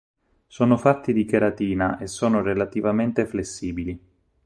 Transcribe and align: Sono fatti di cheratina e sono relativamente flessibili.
Sono 0.47 0.77
fatti 0.77 1.13
di 1.13 1.25
cheratina 1.25 1.99
e 1.99 2.07
sono 2.07 2.41
relativamente 2.41 3.27
flessibili. 3.27 3.99